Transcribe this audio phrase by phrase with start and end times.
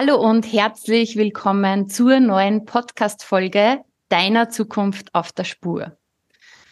[0.00, 5.98] Hallo und herzlich willkommen zur neuen Podcast-Folge Deiner Zukunft auf der Spur.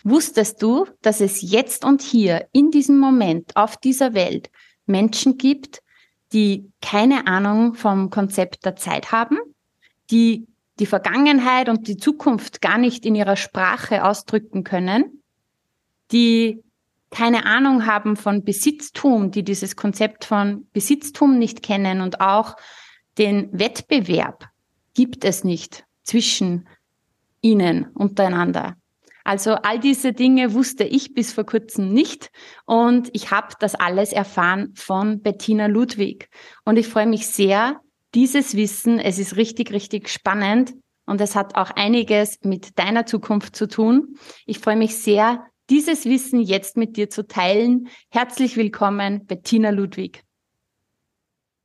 [0.05, 4.49] Wusstest du, dass es jetzt und hier in diesem Moment auf dieser Welt
[4.87, 5.83] Menschen gibt,
[6.33, 9.39] die keine Ahnung vom Konzept der Zeit haben,
[10.13, 10.47] die
[10.79, 15.21] die Vergangenheit und die Zukunft gar nicht in ihrer Sprache ausdrücken können,
[16.13, 16.63] die
[17.11, 22.55] keine Ahnung haben von Besitztum, die dieses Konzept von Besitztum nicht kennen und auch
[23.19, 24.49] den Wettbewerb
[24.95, 26.69] gibt es nicht zwischen
[27.41, 28.77] ihnen untereinander.
[29.25, 32.31] Also all diese Dinge wusste ich bis vor kurzem nicht
[32.65, 36.29] und ich habe das alles erfahren von Bettina Ludwig.
[36.65, 37.81] Und ich freue mich sehr,
[38.15, 40.75] dieses Wissen, es ist richtig, richtig spannend
[41.07, 44.17] und es hat auch einiges mit deiner Zukunft zu tun.
[44.47, 47.89] Ich freue mich sehr, dieses Wissen jetzt mit dir zu teilen.
[48.11, 50.26] Herzlich willkommen, Bettina Ludwig.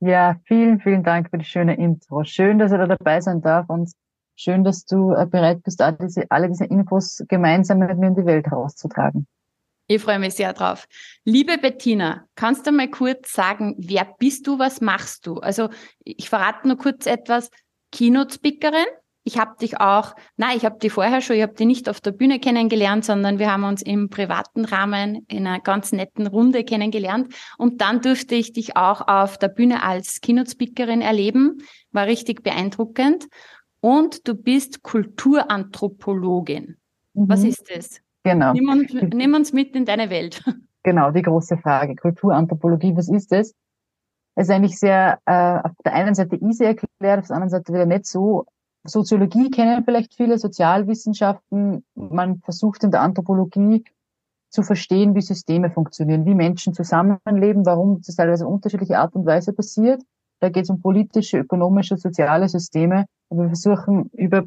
[0.03, 2.23] Ja, vielen, vielen Dank für die schöne Intro.
[2.23, 3.91] Schön, dass ich da dabei sein darf und
[4.35, 8.15] schön, dass du äh, bereit bist, alle diese, alle diese Infos gemeinsam mit mir in
[8.15, 9.27] die Welt herauszutragen.
[9.85, 10.87] Ich freue mich sehr drauf.
[11.23, 15.35] Liebe Bettina, kannst du mal kurz sagen, wer bist du, was machst du?
[15.35, 15.69] Also
[16.03, 17.51] ich verrate nur kurz etwas.
[17.91, 18.87] Keynote-Speakerin,
[19.23, 22.01] ich habe dich auch, nein, ich habe dich vorher schon, ich habe dich nicht auf
[22.01, 26.63] der Bühne kennengelernt, sondern wir haben uns im privaten Rahmen in einer ganz netten Runde
[26.63, 27.33] kennengelernt.
[27.57, 31.59] Und dann durfte ich dich auch auf der Bühne als Keynote-Speakerin erleben.
[31.91, 33.27] War richtig beeindruckend.
[33.79, 36.77] Und du bist Kulturanthropologin.
[37.13, 37.29] Mhm.
[37.29, 38.01] Was ist das?
[38.23, 38.53] Genau.
[38.53, 40.43] Nimm uns, nimm uns mit in deine Welt.
[40.83, 41.95] Genau, die große Frage.
[41.95, 43.53] Kulturanthropologie, was ist das?
[44.33, 47.71] Es ist eigentlich sehr äh, auf der einen Seite easy erklärt, auf der anderen Seite
[47.71, 48.47] wieder nicht so
[48.83, 51.85] Soziologie kennen vielleicht viele, Sozialwissenschaften.
[51.95, 53.83] Man versucht in der Anthropologie
[54.49, 59.53] zu verstehen, wie Systeme funktionieren, wie Menschen zusammenleben, warum das teilweise unterschiedliche Art und Weise
[59.53, 60.01] passiert.
[60.39, 63.05] Da geht es um politische, ökonomische, soziale Systeme.
[63.29, 64.43] Und wir versuchen über,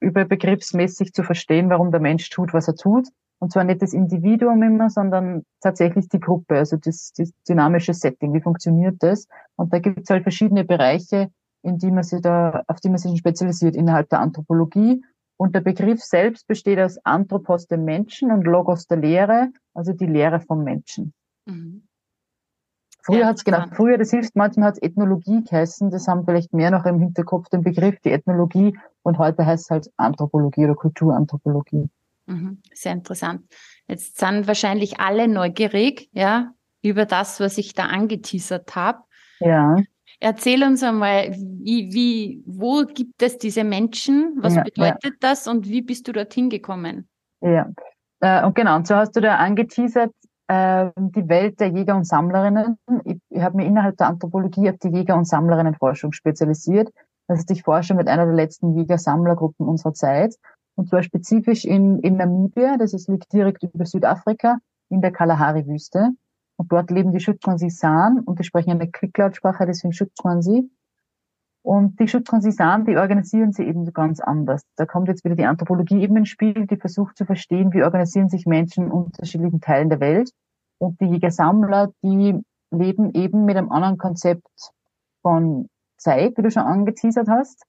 [0.00, 3.08] über begriffsmäßig zu verstehen, warum der Mensch tut, was er tut.
[3.38, 8.32] Und zwar nicht das Individuum immer, sondern tatsächlich die Gruppe, also das, das dynamische Setting.
[8.32, 9.28] Wie funktioniert das?
[9.54, 11.30] Und da gibt es halt verschiedene Bereiche,
[11.62, 15.04] in die man sich da, auf die man sich spezialisiert innerhalb der Anthropologie.
[15.36, 20.06] Und der Begriff selbst besteht aus Anthropos dem Menschen und Logos der Lehre, also die
[20.06, 21.12] Lehre vom Menschen.
[21.46, 21.84] Mhm.
[23.02, 26.70] Früher ja, hat's genau, früher, das hilft manchmal, hat's Ethnologie geheißen, das haben vielleicht mehr
[26.70, 31.88] noch im Hinterkopf den Begriff, die Ethnologie, und heute heißt es halt Anthropologie oder Kulturanthropologie.
[32.26, 33.42] Mhm, sehr interessant.
[33.86, 36.52] Jetzt sind wahrscheinlich alle neugierig, ja,
[36.82, 38.98] über das, was ich da angeteasert habe.
[39.40, 39.76] Ja.
[40.20, 44.36] Erzähl uns einmal, wie, wie, wo gibt es diese Menschen?
[44.40, 45.10] Was ja, bedeutet ja.
[45.20, 47.08] das und wie bist du dorthin gekommen?
[47.40, 47.70] Ja,
[48.20, 50.12] äh, und genau, und so hast du da angeteasert,
[50.48, 52.78] äh, die Welt der Jäger und Sammlerinnen.
[53.04, 56.90] Ich, ich habe mir innerhalb der Anthropologie auf die Jäger- und Sammlerinnenforschung spezialisiert.
[57.28, 60.34] Das heißt, ich forsche mit einer der letzten Jäger-Sammlergruppen unserer Zeit.
[60.74, 64.58] Und zwar spezifisch in, in Namibia, das ist, liegt direkt über Südafrika,
[64.88, 66.10] in der Kalahari-Wüste.
[66.58, 70.68] Und dort leben die Schutzkonsisan und die sprechen eine Klicklautsprache, deswegen Schutzkonsi.
[71.62, 74.62] Und die Schutzkonsisan, die organisieren sie eben so ganz anders.
[74.76, 78.28] Da kommt jetzt wieder die Anthropologie eben ins Spiel, die versucht zu verstehen, wie organisieren
[78.28, 80.32] sich Menschen in unterschiedlichen Teilen der Welt.
[80.78, 84.72] Und die Jäger-Sammler, die leben eben mit einem anderen Konzept
[85.22, 87.64] von Zeit, wie du schon angeteasert hast.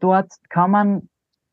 [0.00, 1.08] Dort kann man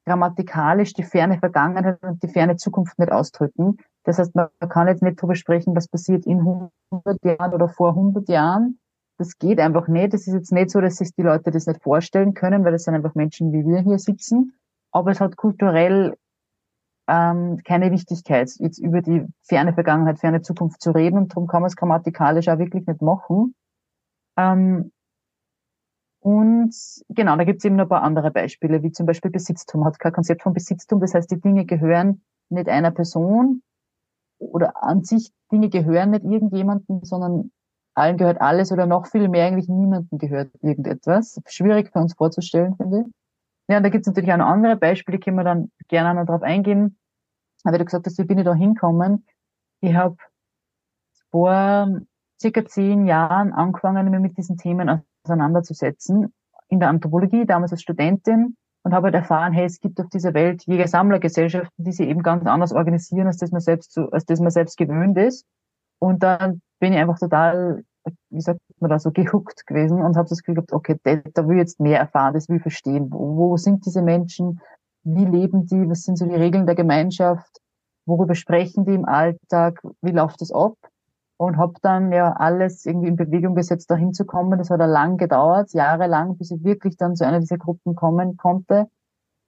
[0.06, 3.78] grammatikalisch die ferne Vergangenheit und die ferne Zukunft nicht ausdrücken.
[4.04, 7.90] Das heißt, man kann jetzt nicht darüber sprechen, was passiert in 100 Jahren oder vor
[7.90, 8.80] 100 Jahren.
[9.18, 10.14] Das geht einfach nicht.
[10.14, 12.84] Es ist jetzt nicht so, dass sich die Leute das nicht vorstellen können, weil das
[12.84, 14.54] sind einfach Menschen, wie wir hier sitzen.
[14.92, 16.16] Aber es hat kulturell
[17.08, 21.18] ähm, keine Wichtigkeit, jetzt über die ferne Vergangenheit, ferne Zukunft zu reden.
[21.18, 23.54] Und darum kann man es grammatikalisch auch wirklich nicht machen.
[24.38, 24.92] Ähm,
[26.22, 26.74] und
[27.10, 29.86] genau, da gibt es eben noch ein paar andere Beispiele, wie zum Beispiel Besitztum.
[29.86, 31.00] Hat kein Konzept von Besitztum.
[31.00, 33.64] Das heißt, die Dinge gehören nicht einer Person,
[34.42, 37.52] oder an sich Dinge gehören nicht irgendjemandem, sondern
[37.94, 41.42] allen gehört alles oder noch viel mehr eigentlich niemandem gehört irgendetwas.
[41.48, 43.14] Schwierig für uns vorzustellen, finde ich.
[43.70, 46.26] Ja, und da gibt es natürlich auch noch andere Beispiele, können wir dann gerne noch
[46.26, 46.98] drauf eingehen.
[47.64, 49.26] Aber du gesagt hast, wie bin ich da hinkommen?
[49.82, 50.18] Ich habe
[51.30, 52.02] vor
[52.42, 56.34] circa zehn Jahren angefangen, mich mit diesen Themen auseinanderzusetzen.
[56.70, 60.34] In der Anthropologie, damals als Studentin, und habe halt erfahren, hey, es gibt auf dieser
[60.34, 64.40] Welt Jäger-Sammler-Gesellschaften, die sich eben ganz anders organisieren, als das man selbst, so, als das
[64.40, 65.46] man selbst gewöhnt ist.
[66.00, 67.84] Und dann bin ich einfach total,
[68.30, 71.48] wie sagt man da, so gehuckt gewesen und habe das Gefühl gehabt, okay, da, da
[71.48, 73.12] will ich jetzt mehr erfahren, das will ich verstehen.
[73.12, 74.60] Wo, wo sind diese Menschen?
[75.04, 75.88] Wie leben die?
[75.88, 77.60] Was sind so die Regeln der Gemeinschaft?
[78.08, 79.80] Worüber sprechen die im Alltag?
[80.02, 80.74] Wie läuft das ab?
[81.42, 84.60] Und habe dann ja alles irgendwie in Bewegung gesetzt, da hinzukommen.
[84.60, 88.38] Das hat ja lang gedauert, jahrelang, bis ich wirklich dann zu einer dieser Gruppen kommen
[88.38, 88.86] konnte.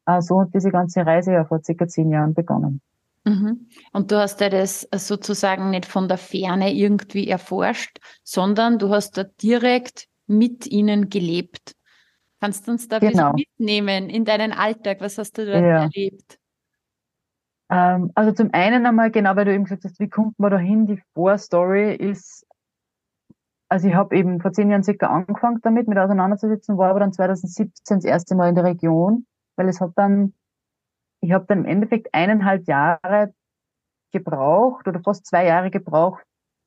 [0.08, 2.82] Äh, so hat diese ganze Reise ja vor circa zehn Jahren begonnen.
[3.26, 3.68] Mhm.
[3.92, 9.20] Und du hast ja das sozusagen nicht von der Ferne irgendwie erforscht, sondern du hast
[9.20, 11.76] da direkt mit ihnen gelebt.
[12.42, 13.34] Kannst du uns da ein genau.
[13.34, 15.00] bisschen mitnehmen in deinen Alltag?
[15.00, 15.84] Was hast du dort ja.
[15.84, 16.40] erlebt?
[17.70, 20.58] Ähm, also zum einen einmal, genau, weil du eben gesagt hast, wie kommt man da
[20.58, 20.86] hin?
[20.86, 22.46] Die Vorstory ist,
[23.70, 27.14] also ich habe eben vor zehn Jahren circa angefangen damit, mit auseinanderzusetzen, war aber dann
[27.14, 29.26] 2017 das erste Mal in der Region,
[29.56, 30.34] weil es hat dann,
[31.22, 33.34] ich habe dann im Endeffekt eineinhalb Jahre
[34.12, 36.24] gebraucht oder fast zwei Jahre gebraucht,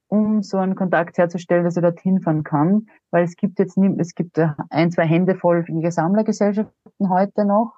[0.09, 4.01] um so einen Kontakt herzustellen, dass ich dorthin fahren kann, weil es gibt jetzt nicht,
[4.01, 4.39] es gibt
[4.71, 7.75] ein, zwei Hände voll Sammlergesellschaften heute noch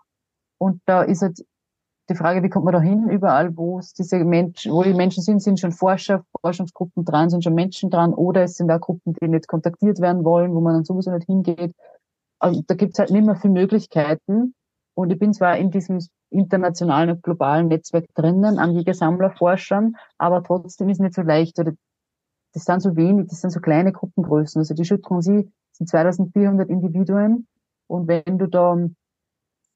[0.59, 1.45] und da ist halt
[2.09, 3.09] die Frage, wie kommt man da hin?
[3.09, 7.45] Überall, wo es diese Menschen, wo die Menschen sind, sind schon Forscher, Forschungsgruppen dran, sind
[7.45, 10.75] schon Menschen dran, oder es sind auch Gruppen, die nicht kontaktiert werden wollen, wo man
[10.75, 11.75] dann sowieso nicht hingeht.
[12.39, 14.55] Also, da gibt es halt nicht mehr viele Möglichkeiten.
[14.95, 16.01] Und ich bin zwar in diesem
[16.31, 21.73] internationalen und globalen Netzwerk drinnen, an Jägersammlerforschern, aber trotzdem ist es nicht so leicht, oder
[22.53, 24.59] das sind so wenig, das sind so kleine Gruppengrößen.
[24.59, 25.51] Also die Schütteln sind
[25.89, 27.47] 2400 Individuen.
[27.87, 28.77] Und wenn du da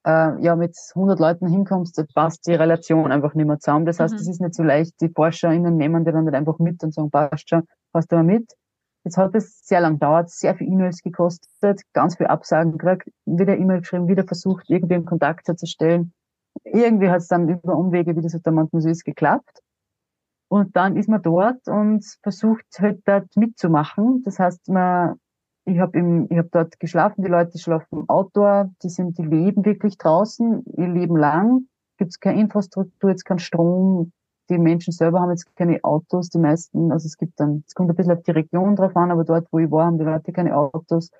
[0.04, 3.86] äh, ja mit 100 Leuten hinkommst, dann passt die Relation einfach nicht mehr zusammen.
[3.86, 4.30] Das heißt, es mhm.
[4.30, 5.00] ist nicht so leicht.
[5.00, 7.62] Die ForscherInnen nehmen die dann nicht einfach mit und sagen, passt schon,
[7.92, 8.52] passt du mal mit.
[9.04, 13.56] Jetzt hat es sehr lang gedauert, sehr viel E-Mails gekostet, ganz viel Absagen gekriegt, wieder
[13.56, 16.12] E-Mail geschrieben, wieder versucht, irgendwie einen Kontakt herzustellen.
[16.64, 19.60] Irgendwie hat es dann über Umwege, wie das halt manchmal so ist, geklappt.
[20.48, 24.22] Und dann ist man dort und versucht halt dort mitzumachen.
[24.22, 25.16] Das heißt, man
[25.64, 29.96] ich habe im, habe dort geschlafen, die Leute schlafen outdoor, die sind, die leben wirklich
[29.96, 31.68] draußen, ihr Leben lang,
[31.98, 34.12] gibt es keine Infrastruktur, jetzt kein Strom,
[34.50, 37.90] die Menschen selber haben jetzt keine Autos, die meisten, also es gibt dann, es kommt
[37.90, 40.32] ein bisschen auf die Region drauf an, aber dort, wo ich war, haben die Leute
[40.32, 41.10] keine Autos.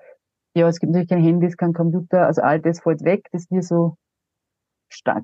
[0.55, 3.63] Ja, es gibt natürlich keine Handys, kein Computer, also all das fällt weg, dass wir
[3.63, 3.97] so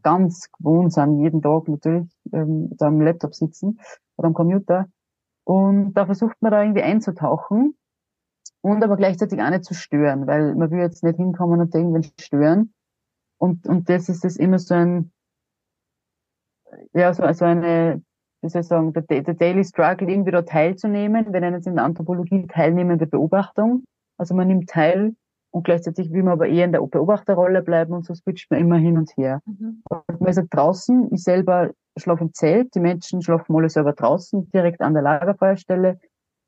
[0.01, 3.79] ganz gewohnt sind, jeden Tag natürlich, ähm, da am Laptop sitzen
[4.17, 4.87] oder am Computer.
[5.43, 7.75] Und da versucht man da irgendwie einzutauchen
[8.61, 12.05] und aber gleichzeitig auch nicht zu stören, weil man will jetzt nicht hinkommen und irgendwann
[12.19, 12.73] stören.
[13.37, 15.11] Und, und das ist das immer so ein,
[16.93, 18.01] ja, so, so eine,
[18.41, 21.31] wie soll ich sagen, der, der Daily Struggle, irgendwie da teilzunehmen.
[21.31, 23.83] Wir nennen es in der Anthropologie teilnehmende Beobachtung.
[24.17, 25.15] Also man nimmt teil
[25.51, 28.77] und gleichzeitig will man aber eher in der Beobachterrolle bleiben und so switcht man immer
[28.77, 29.41] hin und her.
[29.45, 29.81] Mhm.
[29.89, 33.93] Und man ist halt draußen, ich selber schlafe im Zelt, die Menschen schlafen alle selber
[33.93, 35.99] draußen, direkt an der Lagerfeuerstelle.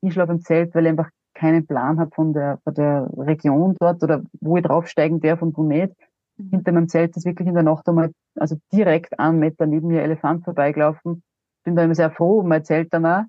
[0.02, 3.76] Ich schlafe im Zelt, weil ich einfach keinen Plan habe von der, von der Region
[3.78, 5.92] dort oder wo ich draufsteigen darf und wo nicht.
[6.36, 6.50] Mhm.
[6.50, 10.02] Hinter meinem Zelt ist wirklich in der Nacht einmal, also direkt einen Meter neben mir
[10.02, 11.22] Elefant vorbeigelaufen.
[11.64, 13.24] Bin da immer sehr froh um mein Zelt danach.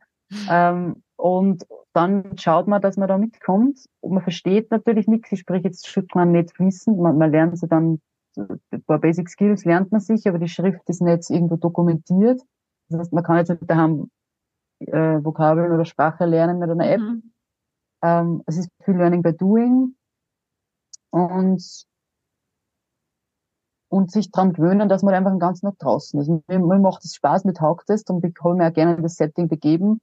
[0.50, 3.86] Ähm, und dann schaut man, dass man da mitkommt.
[4.02, 5.32] Und man versteht natürlich nichts.
[5.32, 6.98] Ich spreche jetzt Schüttmann nicht fließend.
[7.00, 8.00] Man, man lernt so dann,
[8.36, 12.42] ein paar Basic Skills lernt man sich, aber die Schrift ist nicht irgendwo dokumentiert.
[12.90, 14.10] Das heißt, man kann jetzt nicht daheim
[14.80, 17.02] äh, Vokabeln oder Sprache lernen mit einer App.
[17.02, 17.33] Mhm.
[18.04, 19.96] Ähm, es ist viel Learning by Doing
[21.10, 21.64] und,
[23.90, 26.28] und sich dran gewöhnen, dass man einfach den ganzen Tag draußen ist.
[26.28, 29.16] Mir, mir macht es Spaß, mir taugt es und ich habe mir auch gerne das
[29.16, 30.02] Setting begeben.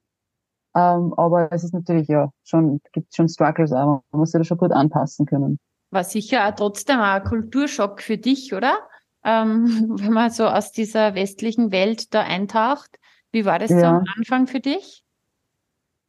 [0.75, 4.45] Ähm, aber es ist natürlich ja schon, gibt schon Struggles, aber man muss sich da
[4.45, 5.59] schon gut anpassen können.
[5.91, 8.79] War sicher auch trotzdem ein Kulturschock für dich, oder?
[9.25, 9.67] Ähm,
[9.99, 12.97] wenn man so aus dieser westlichen Welt da eintaucht.
[13.33, 13.81] Wie war das ja.
[13.81, 15.05] so am Anfang für dich?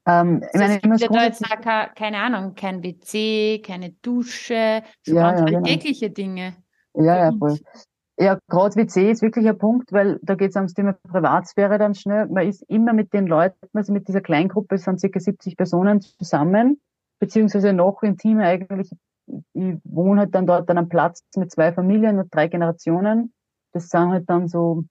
[0.06, 5.16] Ähm, ich meine, gibt ja da jetzt auch, keine Ahnung, kein WC, keine Dusche, so
[5.16, 5.58] ja, ganz ja, genau.
[5.60, 6.14] alltägliche genau.
[6.14, 6.56] Dinge.
[6.96, 7.60] Ja, ja, voll.
[8.18, 11.96] Ja, gerade WC ist wirklich ein Punkt, weil da geht es ums Thema Privatsphäre dann
[11.96, 12.28] schnell.
[12.28, 16.02] Man ist immer mit den Leuten, also mit dieser Kleingruppe, es sind circa 70 Personen
[16.02, 16.80] zusammen,
[17.20, 18.92] beziehungsweise noch intimer eigentlich.
[19.54, 23.34] Ich wohne halt dann dort an einem Platz mit zwei Familien und drei Generationen.
[23.72, 24.84] Das sind halt dann so,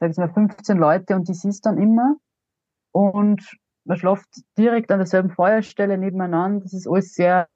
[0.00, 2.16] sag ich mal, 15 Leute und die siehst dann immer.
[2.92, 6.60] Und man schläft direkt an derselben Feuerstelle nebeneinander.
[6.60, 7.48] Das ist alles sehr,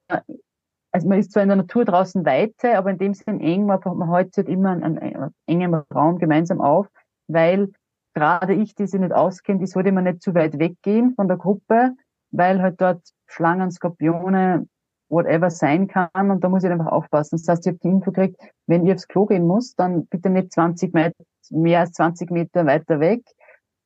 [0.93, 3.81] also man ist zwar in der Natur draußen weite, aber in dem Sinn eng, man,
[3.85, 6.89] man hält sich halt immer in einem engen Raum gemeinsam auf,
[7.29, 7.73] weil
[8.15, 11.37] gerade ich, die sich nicht auskennt, ich sollte immer nicht zu weit weggehen von der
[11.37, 11.93] Gruppe,
[12.31, 14.67] weil halt dort Schlangen, Skorpione,
[15.09, 17.39] whatever sein kann und da muss ich einfach aufpassen.
[17.39, 20.29] Das heißt, ich habe die Info gekriegt, wenn ich aufs Klo gehen muss, dann bitte
[20.29, 23.23] nicht 20 Meter, mehr als 20 Meter weiter weg,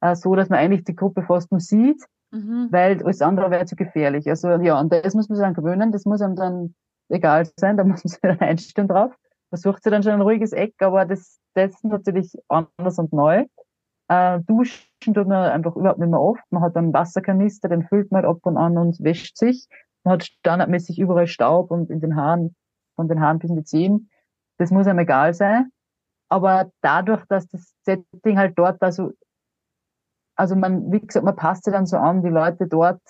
[0.00, 2.68] äh, so dass man eigentlich die Gruppe fast nur sieht, mhm.
[2.70, 4.28] weil alles andere wäre zu gefährlich.
[4.28, 6.74] Also ja, und das muss man sich dann gewöhnen, das muss einem dann
[7.08, 9.14] egal sein, da muss man sich dann einstellen drauf.
[9.50, 13.44] Versucht sie dann schon ein ruhiges Eck, aber das, das ist natürlich anders und neu.
[14.08, 16.42] Äh, duschen tut man einfach überhaupt nicht mehr oft.
[16.50, 19.68] Man hat einen Wasserkanister, den füllt man halt ab und an und wäscht sich.
[20.04, 22.56] Man hat standardmäßig überall Staub und in den Haaren,
[22.96, 24.10] von den Haaren bis in die Zehen.
[24.58, 25.70] Das muss einem egal sein.
[26.28, 29.12] Aber dadurch, dass das Setting halt dort, also,
[30.36, 33.00] also man, wie gesagt, man passt sich dann so an, die Leute dort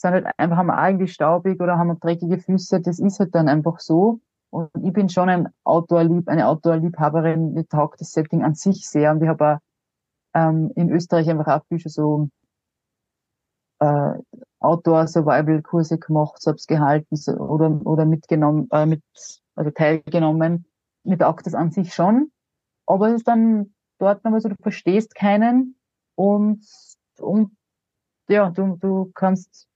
[0.00, 2.80] sind halt einfach, haben eigentlich staubig oder haben dreckige Füße.
[2.80, 4.20] Das ist halt dann einfach so.
[4.50, 7.52] Und ich bin schon ein Outdoor-Lieb, eine Outdoor-Liebhaberin.
[7.52, 9.12] Mir taugt das Setting an sich sehr.
[9.12, 9.58] Und ich habe auch
[10.34, 12.28] ähm, in Österreich einfach auch Bücher so
[13.80, 14.12] äh,
[14.60, 19.02] Outdoor-Survival-Kurse gemacht, selbst gehalten oder, oder mitgenommen, äh, mit,
[19.54, 20.66] also teilgenommen.
[21.04, 22.32] Mir taugt das an sich schon.
[22.86, 25.76] Aber es ist dann dort nochmal so, du verstehst keinen
[26.20, 26.66] und,
[27.18, 27.56] und
[28.28, 29.66] ja, du, du kannst,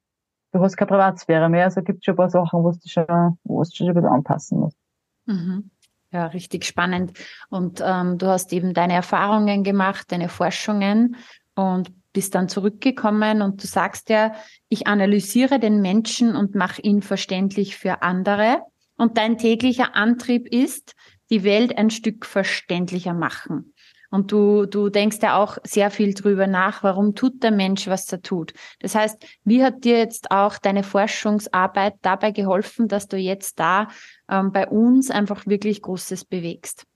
[0.53, 1.65] du hast keine Privatsphäre mehr.
[1.65, 4.61] Also gibt schon ein paar Sachen, wo du schon, wo du schon ein bisschen anpassen
[4.61, 4.77] musst.
[5.25, 5.71] Mhm.
[6.13, 7.19] Ja, richtig spannend.
[7.49, 11.17] Und ähm, du hast eben deine Erfahrungen gemacht, deine Forschungen
[11.55, 14.35] und bist dann zurückgekommen und du sagst ja,
[14.69, 18.59] ich analysiere den Menschen und mache ihn verständlich für andere.
[18.97, 20.95] Und dein täglicher Antrieb ist,
[21.31, 23.74] die Welt ein Stück verständlicher machen.
[24.15, 28.13] Und du, du denkst ja auch sehr viel drüber nach, warum tut der Mensch, was
[28.13, 28.55] er tut.
[28.79, 33.89] Das heißt, wie hat dir jetzt auch deine Forschungsarbeit dabei geholfen, dass du jetzt da
[34.31, 36.87] ähm, bei uns einfach wirklich Großes bewegst?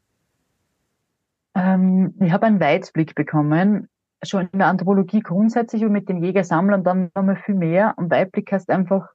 [1.56, 3.88] Ähm, ich habe einen Weitblick bekommen,
[4.22, 7.94] schon in der Anthropologie grundsätzlich und mit den Jägersammlern dann nochmal viel mehr.
[7.96, 9.08] Und Weitblick heißt einfach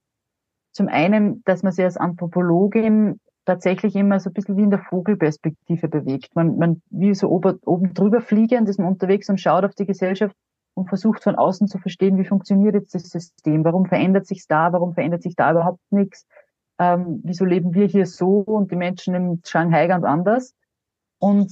[0.73, 4.79] zum einen, dass man sich als Anthropologin tatsächlich immer so ein bisschen wie in der
[4.79, 6.35] Vogelperspektive bewegt.
[6.35, 9.85] Man, man wie so oben, oben drüber fliegend ist man unterwegs und schaut auf die
[9.85, 10.35] Gesellschaft
[10.75, 14.71] und versucht von außen zu verstehen, wie funktioniert jetzt das System, warum verändert sich da,
[14.73, 16.25] warum verändert sich da überhaupt nichts,
[16.79, 20.53] ähm, wieso leben wir hier so und die Menschen in Shanghai ganz anders.
[21.19, 21.51] Und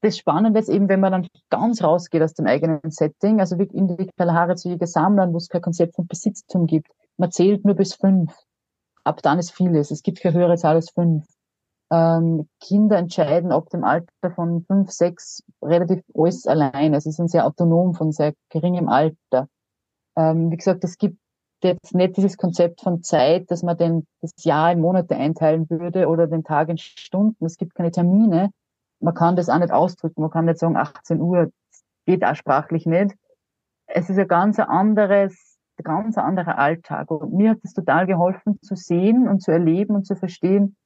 [0.00, 3.80] das Spannende ist eben, wenn man dann ganz rausgeht aus dem eigenen Setting, also wirklich
[3.80, 6.90] in die Kalahari zu Jäger Sammlern, wo es kein Konzept von Besitztum gibt.
[7.16, 8.32] Man zählt nur bis fünf
[9.06, 9.90] ab dann ist vieles.
[9.90, 11.24] Es gibt keine höhere Zahl als fünf.
[11.90, 16.94] Ähm, Kinder entscheiden ab dem Alter von fünf, sechs relativ alles allein.
[16.94, 19.48] Also sie sind sehr autonom von sehr geringem Alter.
[20.16, 21.18] Ähm, wie gesagt, es gibt
[21.62, 26.08] jetzt nicht dieses Konzept von Zeit, dass man den, das Jahr in Monate einteilen würde
[26.08, 27.44] oder den Tag in Stunden.
[27.44, 28.50] Es gibt keine Termine.
[29.00, 30.22] Man kann das auch nicht ausdrücken.
[30.22, 31.50] Man kann nicht sagen 18 Uhr.
[32.06, 33.14] Geht auch sprachlich nicht.
[33.86, 37.10] Es ist ein ganz anderes ganz anderer Alltag.
[37.10, 40.76] Und mir hat es total geholfen zu sehen und zu erleben und zu verstehen,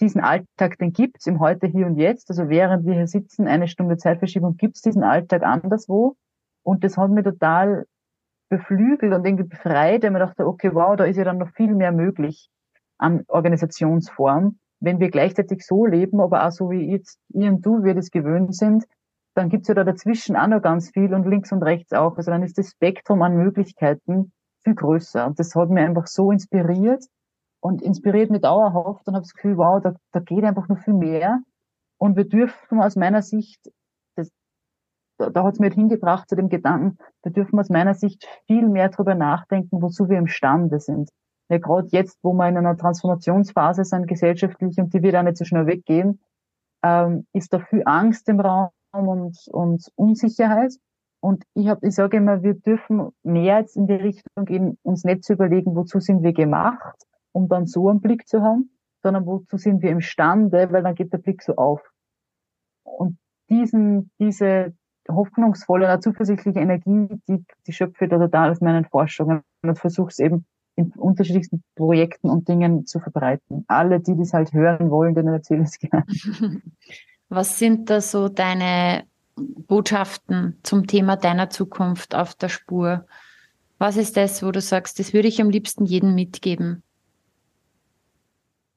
[0.00, 2.30] diesen Alltag, den gibt's im Heute, Hier und Jetzt.
[2.30, 6.16] Also während wir hier sitzen, eine Stunde Zeitverschiebung, gibt's diesen Alltag anderswo.
[6.62, 7.86] Und das hat mir total
[8.48, 11.74] beflügelt und irgendwie befreit, weil man dachte, okay, wow, da ist ja dann noch viel
[11.74, 12.50] mehr möglich
[12.98, 14.58] an Organisationsform.
[14.80, 18.10] Wenn wir gleichzeitig so leben, aber auch so wie jetzt ihr und du, wir das
[18.10, 18.84] gewöhnt sind,
[19.34, 22.16] dann gibt's ja da dazwischen auch noch ganz viel und links und rechts auch.
[22.16, 24.32] Also dann ist das Spektrum an Möglichkeiten
[24.64, 25.26] viel größer.
[25.26, 27.04] Und das hat mir einfach so inspiriert
[27.60, 30.94] und inspiriert mich dauerhaft und habe das Gefühl, wow, da, da geht einfach noch viel
[30.94, 31.40] mehr.
[31.98, 33.60] Und wir dürfen aus meiner Sicht,
[34.16, 34.30] das,
[35.18, 38.26] da, da hat es mir halt hingebracht zu dem Gedanken, wir dürfen aus meiner Sicht
[38.46, 41.10] viel mehr darüber nachdenken, wozu wir imstande sind.
[41.50, 45.38] Ja, gerade jetzt, wo wir in einer Transformationsphase sind, gesellschaftlich, und die wird auch nicht
[45.38, 46.20] so schnell weggehen,
[46.82, 50.74] ähm, ist da viel Angst im Raum, und, und Unsicherheit.
[51.20, 55.04] Und ich, hab, ich sage immer, wir dürfen mehr jetzt in die Richtung gehen, uns
[55.04, 56.96] nicht zu überlegen, wozu sind wir gemacht,
[57.32, 58.70] um dann so einen Blick zu haben,
[59.02, 61.80] sondern wozu sind wir imstande, weil dann geht der Blick so auf.
[62.84, 63.18] Und
[63.50, 64.74] diesen, diese
[65.08, 70.18] hoffnungsvolle, zuversichtliche Energie, die, die schöpfe ich da total aus meinen Forschungen und versuche es
[70.18, 73.64] eben in unterschiedlichsten Projekten und Dingen zu verbreiten.
[73.66, 76.04] Alle, die das halt hören wollen, denen erzähle ich es gerne.
[77.28, 79.04] Was sind da so deine
[79.36, 83.06] Botschaften zum Thema deiner Zukunft auf der Spur?
[83.78, 86.82] Was ist das, wo du sagst, das würde ich am liebsten jedem mitgeben?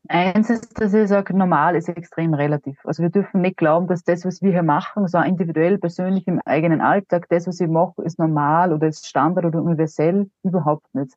[0.08, 2.77] Eins ist, dass ich sage, normal ist extrem relativ.
[2.84, 6.41] Also wir dürfen nicht glauben, dass das, was wir hier machen, so individuell, persönlich im
[6.43, 11.15] eigenen Alltag, das, was ich mache, ist normal oder ist Standard oder universell, überhaupt nicht.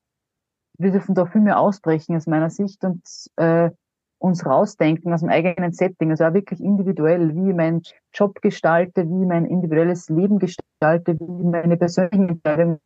[0.78, 3.02] Wir dürfen da viel mehr ausbrechen aus meiner Sicht und
[3.36, 3.70] äh,
[4.18, 9.08] uns rausdenken aus dem eigenen Setting, also auch wirklich individuell, wie ich meinen Job gestalte,
[9.08, 12.80] wie ich mein individuelles Leben gestalte, wie ich meine persönlichen Entscheidungen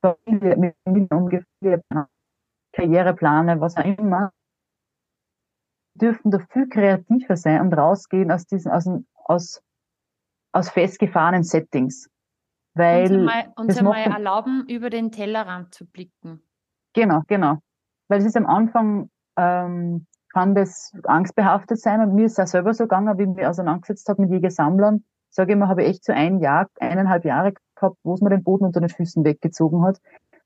[0.00, 1.82] Familie, mit Familie,
[2.72, 4.32] Karriereplane, was auch immer,
[5.94, 8.88] dürfen da viel kreativer sein und rausgehen aus diesen, aus,
[9.24, 9.62] aus,
[10.52, 12.10] aus festgefahrenen Settings.
[12.74, 16.42] Weil uns einmal, uns einmal erlauben, über den Tellerrand zu blicken.
[16.92, 17.58] Genau, genau.
[18.08, 22.46] Weil es ist am Anfang, ähm, kann das angstbehaftet sein und mir ist es auch
[22.46, 25.02] selber so gegangen, wie ich mich auseinandergesetzt habe mit Jägersammlern.
[25.30, 28.28] Sage ich mal, habe ich echt so ein Jahr, eineinhalb Jahre gehabt, wo es mir
[28.28, 29.98] den Boden unter den Füßen weggezogen hat,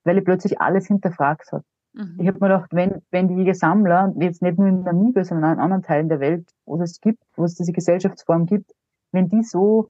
[0.05, 1.65] weil ich plötzlich alles hinterfragt hat.
[1.95, 2.19] Mhm.
[2.21, 5.59] Ich habe mir gedacht, wenn, wenn die Jägersammler, jetzt nicht nur in Namibia, sondern in
[5.59, 8.71] anderen Teilen der Welt, wo es gibt, wo es diese Gesellschaftsform gibt,
[9.11, 9.89] wenn die so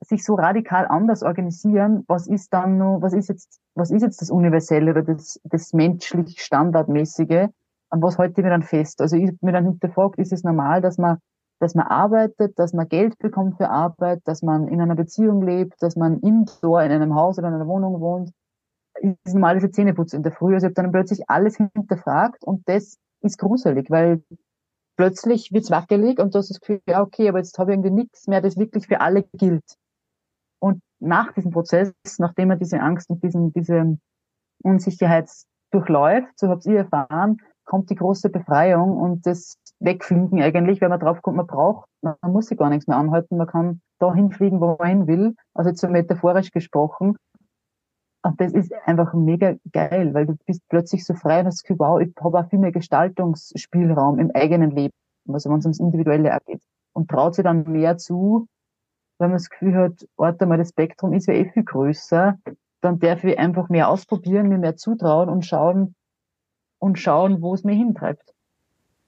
[0.00, 4.20] sich so radikal anders organisieren, was ist dann nur, was ist jetzt, was ist jetzt
[4.20, 7.50] das Universelle oder das, das menschlich Standardmäßige,
[7.90, 9.00] an was halte ich mir dann fest?
[9.00, 11.18] Also ich habe mir dann hinterfragt, ist es normal, dass man,
[11.60, 15.82] dass man arbeitet, dass man Geld bekommt für Arbeit, dass man in einer Beziehung lebt,
[15.82, 18.32] dass man indoor in einem Haus oder in einer Wohnung wohnt?
[19.00, 20.54] Ist normal diese Zähneputz in der Früh?
[20.54, 24.22] Also ich habe dann plötzlich alles hinterfragt und das ist gruselig, weil
[24.96, 27.94] plötzlich wird's wackelig und du hast das Gefühl, ja okay, aber jetzt habe ich irgendwie
[27.94, 29.76] nichts mehr, das wirklich für alle gilt.
[30.60, 33.98] Und nach diesem Prozess, nachdem er diese Angst und diesen, diese
[34.62, 35.30] Unsicherheit
[35.70, 37.38] durchläuft, so habt ihr erfahren,
[37.68, 42.46] kommt die große Befreiung und das Wegfliegen eigentlich, weil man draufkommt, man braucht, man muss
[42.46, 45.80] sich gar nichts mehr anhalten, man kann dahin fliegen, wo man hin will, also jetzt
[45.80, 47.16] so metaphorisch gesprochen.
[48.22, 51.78] Und das ist einfach mega geil, weil du bist plötzlich so frei und hast Gefühl,
[51.78, 54.94] wow, ich habe auch viel mehr Gestaltungsspielraum im eigenen Leben,
[55.28, 56.62] also wenn es ums Individuelle geht.
[56.94, 58.48] Und traut sich dann mehr zu,
[59.18, 62.38] wenn man das Gefühl hat, warte mal, das Spektrum ist ja eh viel größer,
[62.80, 65.94] dann darf ich einfach mehr ausprobieren, mir mehr zutrauen und schauen,
[66.78, 68.34] und schauen, wo es mir hintreibt.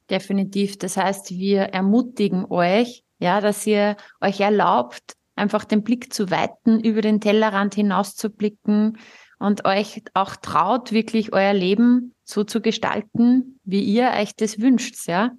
[0.09, 0.77] Definitiv.
[0.79, 6.81] Das heißt, wir ermutigen euch, ja, dass ihr euch erlaubt, einfach den Blick zu weiten,
[6.81, 8.99] über den Tellerrand hinaus zu blicken
[9.39, 15.07] und euch auch traut, wirklich euer Leben so zu gestalten, wie ihr euch das wünscht,
[15.07, 15.31] ja.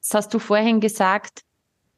[0.00, 1.42] Das hast du vorhin gesagt,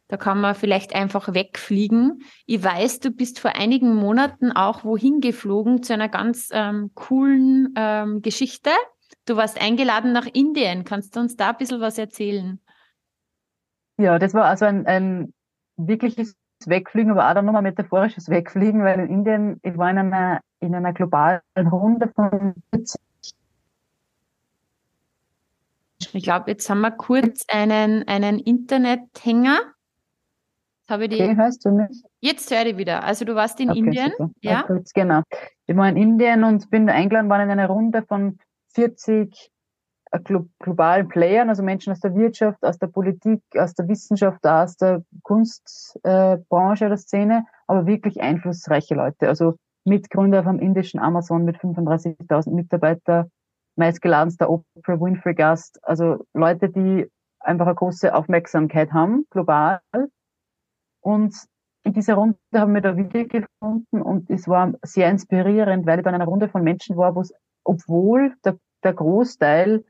[0.08, 2.22] da kann man vielleicht einfach wegfliegen.
[2.46, 7.74] Ich weiß, du bist vor einigen Monaten auch wohin geflogen zu einer ganz ähm, coolen
[7.76, 8.70] ähm, Geschichte.
[9.28, 10.84] Du warst eingeladen nach Indien.
[10.84, 12.60] Kannst du uns da ein bisschen was erzählen?
[13.98, 15.34] Ja, das war also ein, ein
[15.76, 20.40] wirkliches Wegfliegen, aber auch dann nochmal metaphorisches Wegfliegen, weil in Indien, ich war in einer,
[20.60, 23.00] in einer globalen Runde von 40
[26.12, 29.58] ich glaube, jetzt haben wir kurz einen, einen Internethänger.
[30.88, 31.22] Habe ich die...
[31.22, 32.02] Okay, hörst du mich?
[32.20, 33.04] Jetzt höre ich wieder.
[33.04, 34.30] Also du warst in okay, Indien, super.
[34.40, 34.62] ja?
[34.62, 35.22] Kurz, genau.
[35.66, 38.38] Ich war in Indien und bin eingeladen worden in eine Runde von
[38.78, 39.50] 40
[40.12, 40.20] äh,
[40.60, 45.02] globalen Playern, also Menschen aus der Wirtschaft, aus der Politik, aus der Wissenschaft, aus der
[45.24, 49.26] Kunstbranche äh, oder Szene, aber wirklich einflussreiche Leute.
[49.26, 53.28] Also Mitgründer vom indischen Amazon mit 35.000 Mitarbeiter,
[53.74, 57.10] meistgeladenster Oprah Winfrey Gast, also Leute, die
[57.40, 59.80] einfach eine große Aufmerksamkeit haben, global.
[61.00, 61.34] Und
[61.84, 66.04] in dieser Runde haben wir da wieder gefunden und es war sehr inspirierend, weil ich
[66.04, 67.32] bei einer Runde von Menschen war, wo es
[67.68, 69.84] obwohl der, der Großteil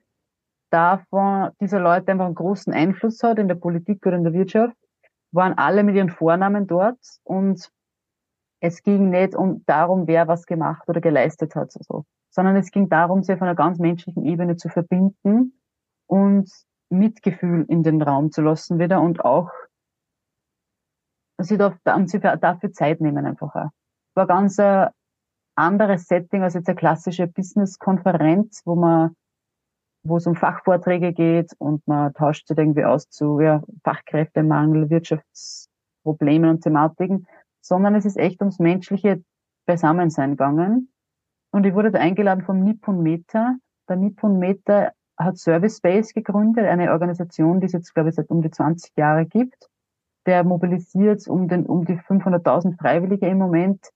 [0.70, 4.76] davon, dieser Leute einfach einen großen Einfluss hat in der Politik oder in der Wirtschaft,
[5.32, 7.70] waren alle mit ihren Vornamen dort und
[8.60, 12.88] es ging nicht um darum, wer was gemacht oder geleistet hat, so, sondern es ging
[12.88, 15.60] darum, sie auf einer ganz menschlichen Ebene zu verbinden
[16.06, 16.50] und
[16.90, 19.50] Mitgefühl in den Raum zu lassen wieder und auch
[21.38, 23.70] sie darf, sie dafür Zeit nehmen einfach.
[24.14, 24.88] War ganz ein
[25.58, 29.14] anderes Setting als jetzt eine klassische Business-Konferenz, wo man,
[30.04, 36.50] wo es um Fachvorträge geht und man tauscht sich irgendwie aus zu ja, Fachkräftemangel, Wirtschaftsproblemen
[36.50, 37.26] und Thematiken,
[37.60, 39.22] sondern es ist echt ums menschliche
[39.66, 40.90] Beisammensein gegangen.
[41.50, 43.56] Und ich wurde da eingeladen vom Nippon Meta.
[43.88, 48.30] Der Nippon Meta hat Service Space gegründet, eine Organisation, die es jetzt, glaube ich, seit
[48.30, 49.68] um die 20 Jahre gibt.
[50.26, 53.90] Der mobilisiert um, den, um die 500.000 Freiwillige im Moment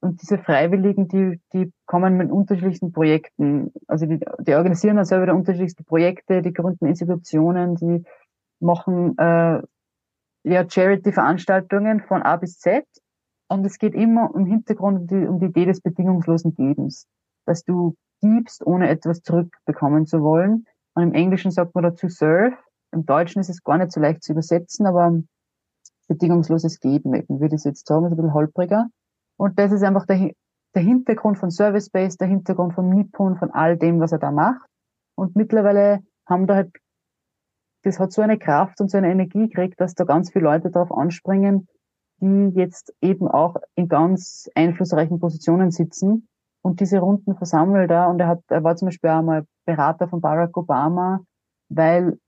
[0.00, 3.72] und diese Freiwilligen, die, die kommen mit unterschiedlichsten Projekten.
[3.88, 8.04] Also die, die organisieren dann selber unterschiedlichste Projekte, die gründen Institutionen, die
[8.60, 9.62] machen äh,
[10.44, 12.84] ja Charity-Veranstaltungen von A bis Z.
[13.48, 17.06] Und es geht immer im Hintergrund um die, um die Idee des bedingungslosen Gebens,
[17.46, 20.66] dass du gibst, ohne etwas zurückbekommen zu wollen.
[20.94, 22.56] Und im Englischen sagt man dazu serve.
[22.92, 25.20] Im Deutschen ist es gar nicht so leicht zu übersetzen, aber
[26.08, 28.88] bedingungsloses Geben eben, würde ich jetzt sagen, ist ein bisschen holpriger.
[29.36, 30.32] Und das ist einfach der,
[30.74, 34.30] der Hintergrund von Service Base, der Hintergrund von Nippon, von all dem, was er da
[34.30, 34.68] macht.
[35.14, 36.72] Und mittlerweile haben da halt,
[37.82, 40.70] das hat so eine Kraft und so eine Energie gekriegt, dass da ganz viele Leute
[40.70, 41.68] darauf anspringen,
[42.20, 46.28] die jetzt eben auch in ganz einflussreichen Positionen sitzen
[46.62, 48.06] und diese Runden versammelt da.
[48.06, 51.20] Und er hat, er war zum Beispiel auch mal Berater von Barack Obama,
[51.68, 52.18] weil,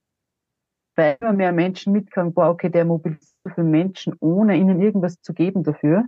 [0.95, 5.33] weil immer mehr Menschen mitkriegen, boah, okay, der mobilisiert für Menschen, ohne ihnen irgendwas zu
[5.33, 6.05] geben dafür.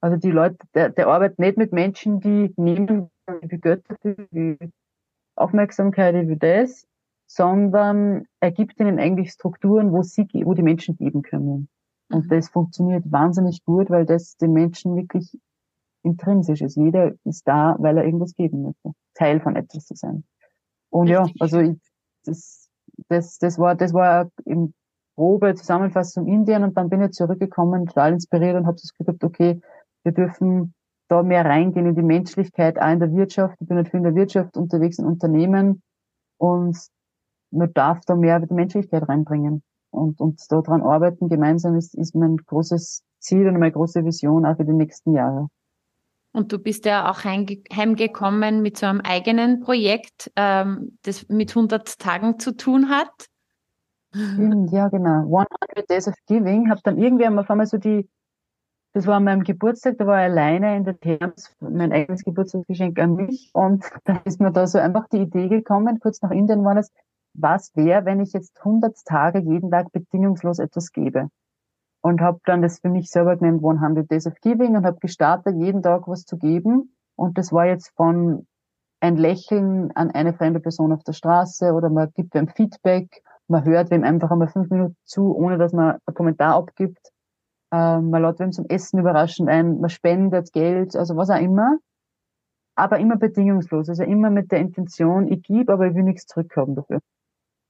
[0.00, 3.10] Also die Leute, der, der arbeitet nicht mit Menschen, die nehmen
[3.42, 3.96] wie Götter,
[4.30, 4.56] wie
[5.34, 6.86] Aufmerksamkeit, wie das,
[7.26, 11.68] sondern er gibt ihnen eigentlich Strukturen, wo sie, wo die Menschen geben können.
[12.10, 12.28] Und mhm.
[12.28, 15.38] das funktioniert wahnsinnig gut, weil das den Menschen wirklich
[16.02, 16.76] intrinsisch ist.
[16.76, 18.92] Jeder ist da, weil er irgendwas geben möchte.
[19.14, 20.24] Teil von etwas zu sein.
[20.90, 21.36] Und Richtig.
[21.36, 21.76] ja, also ich,
[22.24, 22.70] das,
[23.08, 24.72] das, das war, das war im
[25.16, 29.60] grobe Zusammenfassung Indien und dann bin ich zurückgekommen, total inspiriert und habe das gedacht, okay,
[30.08, 30.74] wir dürfen
[31.08, 33.56] da mehr reingehen in die Menschlichkeit, auch in der Wirtschaft.
[33.60, 35.82] Ich bin nicht viel in der Wirtschaft unterwegs in Unternehmen
[36.38, 36.78] und
[37.50, 42.36] man darf da mehr die Menschlichkeit reinbringen und, und daran arbeiten gemeinsam ist, ist mein
[42.36, 45.48] großes Ziel und meine große Vision auch für die nächsten Jahre.
[46.32, 51.98] Und du bist ja auch heimgekommen mit so einem eigenen Projekt, ähm, das mit 100
[51.98, 53.26] Tagen zu tun hat.
[54.14, 55.24] Ja, genau.
[55.24, 56.70] 100 Days of Giving.
[56.70, 58.08] Habe dann irgendwie auf einmal so die
[58.98, 62.98] das war an meinem Geburtstag, da war ich alleine in der Therms, mein eigenes Geburtstagsgeschenk
[62.98, 63.48] an mich.
[63.52, 66.90] Und da ist mir da so einfach die Idee gekommen, kurz nach Indien war es,
[67.32, 71.28] was wäre, wenn ich jetzt 100 Tage jeden Tag bedingungslos etwas gebe?
[72.00, 75.54] Und habe dann das für mich selber genannt 100 Days of Giving und habe gestartet,
[75.56, 76.92] jeden Tag was zu geben.
[77.14, 78.48] Und das war jetzt von
[78.98, 83.64] ein Lächeln an eine fremde Person auf der Straße oder man gibt einem Feedback, man
[83.64, 87.12] hört wem einfach einmal fünf Minuten zu, ohne dass man einen Kommentar abgibt
[87.72, 91.78] ähm, man lädt wem zum Essen überraschend ein, man spendet Geld, also was auch immer.
[92.74, 96.76] Aber immer bedingungslos, also immer mit der Intention, ich gebe, aber ich will nichts zurückhaben
[96.76, 97.00] dafür.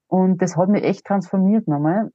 [0.06, 2.10] Und das hat mich echt transformiert nochmal.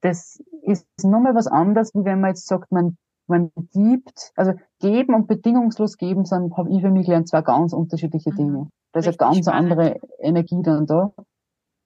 [0.00, 2.96] Das ist nochmal was anderes, wie wenn man jetzt sagt, man,
[3.26, 7.72] man gibt, also geben und bedingungslos geben, sind, habe ich für mich gelernt, zwei ganz
[7.72, 8.36] unterschiedliche mhm.
[8.36, 8.68] Dinge.
[8.92, 9.72] Da ist eine ganz spannend.
[9.72, 11.12] andere Energie dann da.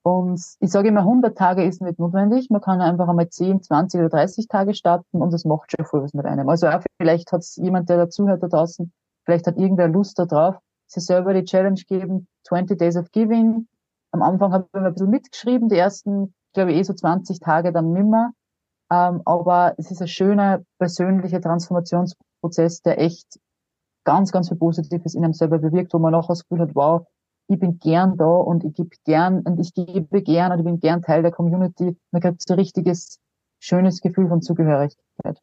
[0.08, 2.48] Und ich sage immer, 100 Tage ist nicht notwendig.
[2.48, 6.02] Man kann einfach einmal 10, 20 oder 30 Tage starten und das macht schon voll
[6.02, 6.48] was mit einem.
[6.48, 8.90] Also auch vielleicht hat es jemand, der dazuhört da draußen,
[9.26, 13.68] vielleicht hat irgendwer Lust darauf, sich selber die Challenge geben, 20 Days of Giving.
[14.12, 17.70] Am Anfang habe ich ein bisschen mitgeschrieben, die ersten, glaube ich, eh so 20 Tage
[17.70, 18.30] dann nimmer.
[18.90, 23.38] Ähm, aber es ist ein schöner persönlicher Transformationsprozess, der echt
[24.04, 27.06] ganz, ganz viel Positives in einem selber bewirkt, wo man nachher das Gefühl hat, wow,
[27.48, 30.80] ich bin gern da und ich gebe gern und ich gebe gern und ich bin
[30.80, 31.96] gern Teil der Community.
[32.12, 33.20] Man kriegt so ein richtiges,
[33.58, 35.40] schönes Gefühl von Zugehörigkeit.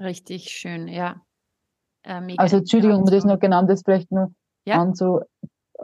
[0.00, 1.22] Richtig schön, ja.
[2.02, 4.32] Äh, also Entschuldigung, um das noch genannt ist, vielleicht nur
[4.64, 4.80] ja.
[4.80, 5.20] an so,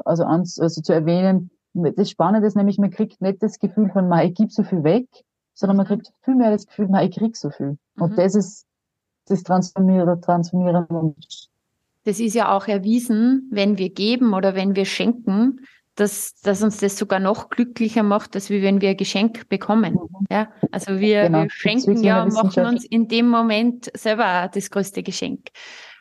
[0.05, 1.51] also, an, also zu erwähnen.
[1.73, 5.09] Das Spannende ist nämlich, man kriegt nicht das Gefühl von, ich gebe so viel weg,
[5.55, 5.89] sondern man mhm.
[5.89, 7.79] kriegt viel mehr das Gefühl, ich krieg so viel.
[7.95, 8.03] Mhm.
[8.03, 8.67] Und das ist
[9.27, 11.15] das Transformierende, Transformierende
[12.05, 15.61] das ist ja auch erwiesen, wenn wir geben oder wenn wir schenken,
[15.97, 19.95] dass, dass uns das sogar noch glücklicher macht, als wie wenn wir ein Geschenk bekommen.
[19.95, 20.27] Mhm.
[20.31, 21.43] Ja, also wir, genau.
[21.43, 25.49] wir schenken ja und machen uns in dem Moment selber das größte Geschenk.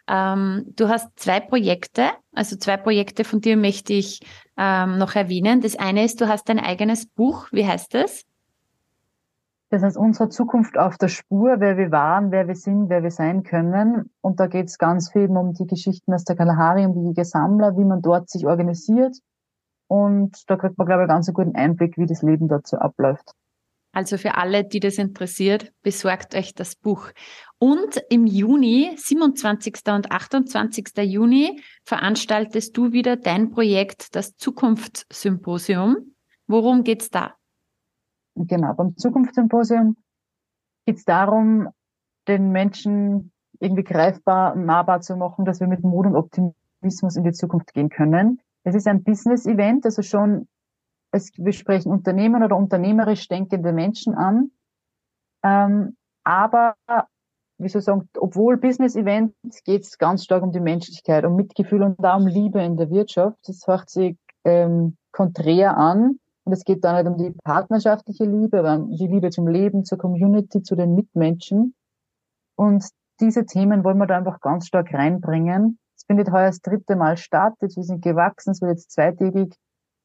[0.07, 4.19] Ähm, du hast zwei Projekte, also zwei Projekte von dir möchte ich
[4.57, 5.61] ähm, noch erwähnen.
[5.61, 7.47] Das eine ist, du hast dein eigenes Buch.
[7.51, 8.25] Wie heißt das?
[9.73, 13.09] Das heißt, unsere Zukunft auf der Spur, wer wir waren, wer wir sind, wer wir
[13.09, 14.11] sein können.
[14.21, 17.75] Und da geht es ganz viel um die Geschichten aus der Kalahari, um die Gesammler,
[17.75, 19.17] wie man dort sich organisiert.
[19.87, 23.31] Und da kriegt man, glaube ich, ganz einen guten Einblick, wie das Leben so abläuft.
[23.93, 27.07] Also für alle, die das interessiert, besorgt euch das Buch.
[27.57, 29.77] Und im Juni, 27.
[29.87, 30.89] und 28.
[30.99, 36.13] Juni, veranstaltest du wieder dein Projekt, das Zukunftssymposium.
[36.45, 37.33] Worum geht's da?
[38.35, 39.95] Genau, beim Zukunftssymposium
[40.85, 41.69] geht es darum,
[42.27, 47.31] den Menschen irgendwie greifbar nahbar zu machen, dass wir mit Mut und Optimismus in die
[47.31, 48.41] Zukunft gehen können.
[48.63, 50.47] Es ist ein Business-Event, also schon,
[51.11, 54.51] es, wir sprechen Unternehmen oder unternehmerisch denkende Menschen an.
[55.43, 56.75] Ähm, aber,
[57.57, 61.83] wie soll ich sagen, obwohl Business-Event geht es ganz stark um die Menschlichkeit, um Mitgefühl
[61.83, 63.37] und auch um Liebe in der Wirtschaft.
[63.45, 68.61] Das hört sich ähm, konträr an, und es geht da nicht um die partnerschaftliche Liebe,
[68.63, 71.73] um die Liebe zum Leben, zur Community, zu den Mitmenschen.
[72.55, 72.85] Und
[73.19, 75.79] diese Themen wollen wir da einfach ganz stark reinbringen.
[75.95, 77.53] Es findet heuer das dritte Mal statt.
[77.61, 79.55] Jetzt, wir sind gewachsen, es wird jetzt zweitägig.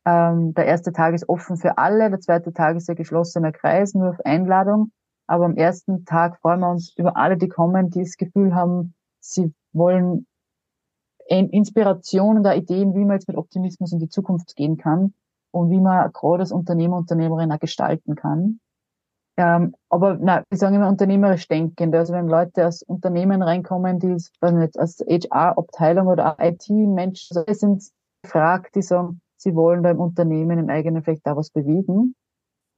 [0.07, 3.95] Ähm, der erste Tag ist offen für alle, der zweite Tag ist ein geschlossener Kreis,
[3.95, 4.93] nur auf Einladung.
[5.27, 8.95] Aber am ersten Tag freuen wir uns über alle, die kommen, die das Gefühl haben,
[9.21, 10.27] sie wollen
[11.29, 15.13] Inspiration oder Ideen, wie man jetzt mit Optimismus in die Zukunft gehen kann
[15.59, 18.61] und wie man gerade als Unternehmer, Unternehmerin auch gestalten kann.
[19.39, 21.95] Ähm, aber na, wir sagen immer unternehmerisch denkend.
[21.95, 27.85] Also wenn Leute aus Unternehmen reinkommen, die weiß nicht, als HR-Abteilung oder IT-Menschen also sind
[28.23, 32.17] gefragt, die sagen, sie wollen beim Unternehmen im eigenen vielleicht da was bewegen.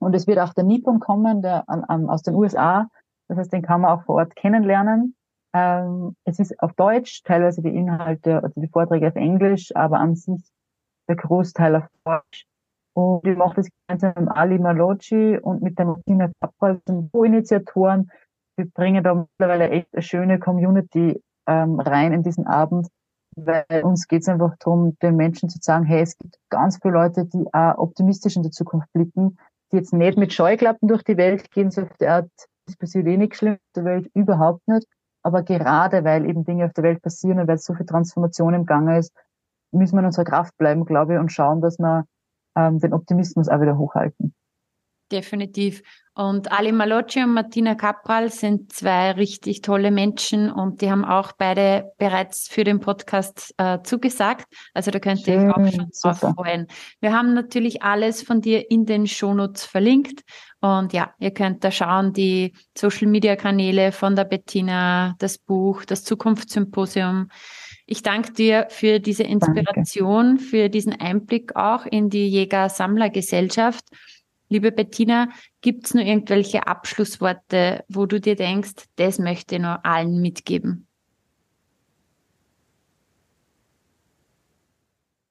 [0.01, 2.89] Und es wird auch der Nippon kommen, der an, an, aus den USA.
[3.29, 5.15] Das heißt, den kann man auch vor Ort kennenlernen.
[5.55, 10.15] Ähm, es ist auf Deutsch, teilweise die Inhalte, also die Vorträge auf Englisch, aber an
[10.15, 10.43] sich
[11.09, 12.50] der Großteil auf Deutsch.
[13.01, 18.11] Und ich mache das gemeinsam mit Ali Maloci und mit der Martina Kappal, den Co-Initiatoren.
[18.57, 22.89] Wir bringen da mittlerweile echt eine schöne Community ähm, rein in diesen Abend,
[23.37, 26.93] weil uns geht es einfach darum, den Menschen zu sagen, hey, es gibt ganz viele
[26.93, 29.39] Leute, die auch optimistisch in die Zukunft blicken,
[29.73, 32.31] die jetzt nicht mit Scheuklappen durch die Welt gehen, so auf der Art,
[32.67, 34.87] das passiert eh nichts Schlimmes auf der Welt, überhaupt nicht.
[35.23, 38.67] Aber gerade weil eben Dinge auf der Welt passieren und weil so viel Transformation im
[38.67, 39.15] Gange ist,
[39.73, 42.05] müssen wir in unserer Kraft bleiben, glaube ich, und schauen, dass wir
[42.57, 44.35] ähm, den Optimismus auch wieder hochhalten.
[45.11, 45.83] Definitiv.
[46.15, 51.33] Und Ali Malocci und Martina Capral sind zwei richtig tolle Menschen und die haben auch
[51.33, 54.47] beide bereits für den Podcast äh, zugesagt.
[54.75, 56.67] Also da könnt ihr euch auch schon drauf freuen.
[57.01, 60.23] Wir haben natürlich alles von dir in den Shownotes verlinkt.
[60.61, 65.85] Und ja, ihr könnt da schauen, die Social Media Kanäle von der Bettina, das Buch,
[65.85, 67.29] das Zukunftssymposium.
[67.93, 70.43] Ich danke dir für diese Inspiration, danke.
[70.45, 73.85] für diesen Einblick auch in die Jäger-Sammler-Gesellschaft.
[74.49, 75.29] Liebe Bettina,
[75.61, 80.87] gibt es nur irgendwelche Abschlussworte, wo du dir denkst, das möchte ich nur allen mitgeben?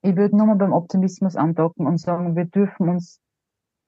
[0.02, 3.22] Ich würde nur mal beim Optimismus andocken und sagen, wir dürfen uns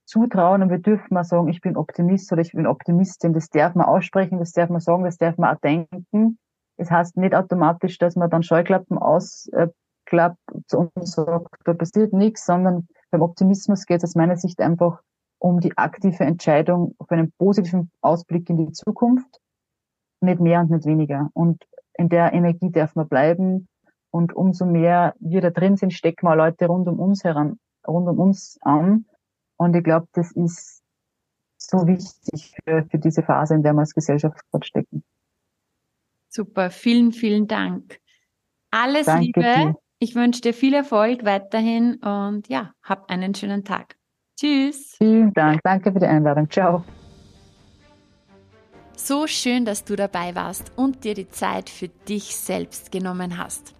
[0.06, 3.34] zutrauen und wir dürfen mal sagen, ich bin Optimist oder ich bin Optimistin.
[3.34, 6.38] Das darf man aussprechen, das darf man sagen, das darf man auch denken.
[6.82, 9.76] Das heißt nicht automatisch, dass man dann Scheuklappen ausklappt
[10.74, 15.00] und sagt, da passiert nichts, sondern beim Optimismus geht es aus meiner Sicht einfach
[15.38, 19.40] um die aktive Entscheidung auf einen positiven Ausblick in die Zukunft.
[20.22, 21.30] Nicht mehr und nicht weniger.
[21.34, 21.64] Und
[21.94, 23.68] in der Energie darf man bleiben.
[24.10, 28.10] Und umso mehr wir da drin sind, stecken wir Leute rund um uns heran, rund
[28.10, 29.06] um uns an.
[29.56, 30.82] Und ich glaube, das ist
[31.60, 35.04] so wichtig für, für diese Phase, in der wir als Gesellschaft gerade stecken.
[36.34, 38.00] Super, vielen, vielen Dank.
[38.72, 39.42] Alles Danke Liebe.
[39.42, 39.76] Dir.
[40.00, 43.98] Ich wünsche dir viel Erfolg weiterhin und ja, hab einen schönen Tag.
[44.40, 44.96] Tschüss.
[44.98, 45.60] Vielen Dank.
[45.64, 46.50] Danke für die Einladung.
[46.50, 46.84] Ciao.
[48.96, 53.76] So schön, dass du dabei warst und dir die Zeit für dich selbst genommen hast.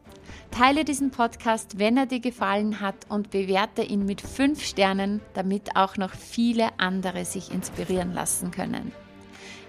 [0.52, 5.78] Teile diesen Podcast, wenn er dir gefallen hat und bewerte ihn mit fünf Sternen, damit
[5.78, 8.92] auch noch viele andere sich inspirieren lassen können.